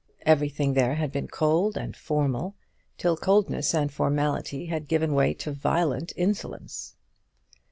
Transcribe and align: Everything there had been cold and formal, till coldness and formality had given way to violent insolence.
Everything 0.25 0.73
there 0.73 0.95
had 0.95 1.11
been 1.11 1.27
cold 1.27 1.77
and 1.77 1.95
formal, 1.95 2.55
till 2.97 3.15
coldness 3.15 3.75
and 3.75 3.93
formality 3.93 4.65
had 4.65 4.87
given 4.87 5.13
way 5.13 5.31
to 5.35 5.51
violent 5.51 6.11
insolence. 6.17 6.95